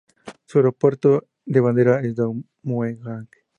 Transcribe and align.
Su 0.47 0.57
aeropuerto 0.57 1.27
de 1.45 1.59
bandera 1.59 1.99
es 2.01 2.15
Don 2.15 2.49
Mueang. 2.63 3.29